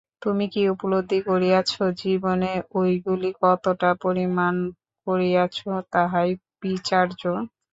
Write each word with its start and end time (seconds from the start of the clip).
তুমি 0.21 0.45
কী 0.53 0.61
উপলব্ধি 0.73 1.19
করিয়াছ, 1.27 1.71
জীবনে 2.01 2.51
ঐগুলি 2.75 3.29
কতটা 3.41 3.89
পরিণত 4.01 4.57
করিয়াছ, 5.07 5.57
তাহাই 5.93 6.29
বিচার্য। 6.61 7.21